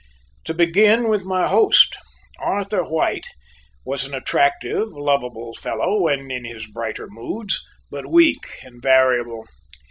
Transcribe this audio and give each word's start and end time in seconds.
To 0.45 0.55
begin 0.55 1.09
with 1.09 1.25
my 1.25 1.47
host 1.47 1.95
Arthur 2.39 2.81
White 2.83 3.27
was 3.85 4.03
an 4.03 4.15
attractive, 4.15 4.87
lovable 4.93 5.53
fellow 5.53 5.99
when 6.01 6.31
in 6.31 6.43
his 6.43 6.65
brighter 6.65 7.05
moods, 7.07 7.63
but 7.91 8.07
weak 8.07 8.43
and 8.63 8.81
variable. 8.81 9.45